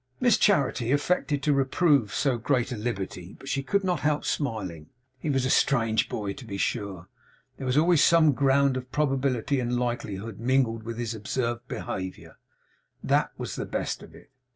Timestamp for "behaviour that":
11.67-13.31